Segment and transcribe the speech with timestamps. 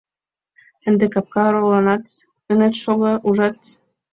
[0.87, 2.03] —Ынде капка оролланат
[2.51, 3.59] ынет шого, ужат?